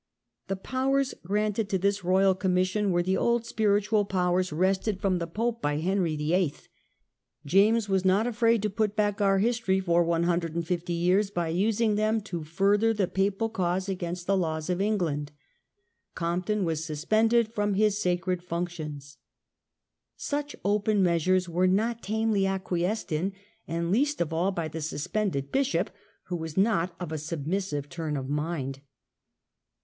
[0.47, 3.13] The powers granted to this royal commission A BAIT TO CATCH DISSENTERS.
[3.13, 6.55] 93 were the old spiritual powers wrested from the Pope by Henry VIII.
[7.45, 12.19] James was not afraid to put back our history for 150 years by using them
[12.21, 15.31] to further the Papal cause against the laws of England.
[16.15, 19.17] Compton was sus pended from his sacred functions.
[20.15, 23.33] Such open measures were not tamely acquiesced in,
[23.67, 25.91] and least of all by the suspended bishop,
[26.23, 28.79] who was not of a submissive turn of mind.